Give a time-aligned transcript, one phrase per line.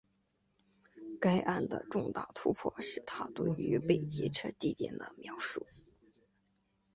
[1.19, 5.67] 该案的重大突破是她对于被劫车地点的描述。